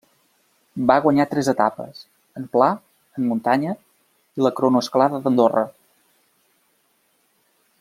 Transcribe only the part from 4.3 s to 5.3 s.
i la cronoescalada